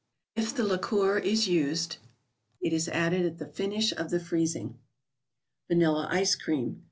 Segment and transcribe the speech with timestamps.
[0.35, 1.97] If the liqueur is used,
[2.59, 4.79] it is added at the finish of the freezing.
[5.69, 6.79] a&anUla 3icc=Cream.